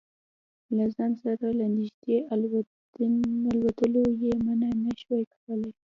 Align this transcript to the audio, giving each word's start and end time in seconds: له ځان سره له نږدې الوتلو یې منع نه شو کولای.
له 0.75 0.85
ځان 0.95 1.11
سره 1.23 1.47
له 1.59 1.65
نږدې 1.77 2.17
الوتلو 3.53 4.03
یې 4.23 4.33
منع 4.45 4.71
نه 4.83 4.91
شو 5.01 5.15
کولای. 5.33 5.71